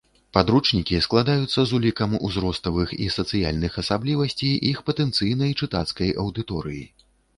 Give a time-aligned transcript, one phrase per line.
[0.35, 6.83] Падручнікі складаюцца з улікам узроставых і сацыяльных асаблівасцей іх патэнцыйнай чытацкай аўдыторыі.